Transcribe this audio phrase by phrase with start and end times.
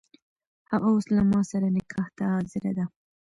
[0.71, 2.85] هغه اوس له ماسره نکاح ته حاضره ده.